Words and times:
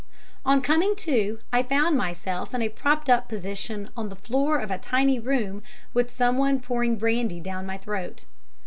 On 0.43 0.63
coming 0.63 0.95
to 0.95 1.37
I 1.53 1.61
found 1.61 1.95
myself 1.95 2.55
in 2.55 2.63
a 2.63 2.69
propped 2.69 3.07
up 3.07 3.29
position 3.29 3.91
on 3.95 4.09
the 4.09 4.15
floor 4.15 4.57
of 4.57 4.71
a 4.71 4.79
tiny 4.79 5.19
room 5.19 5.61
with 5.93 6.09
someone 6.09 6.59
pouring 6.59 6.95
brandy 6.97 7.39
down 7.39 7.67
my 7.67 7.77
throat. 7.77 8.25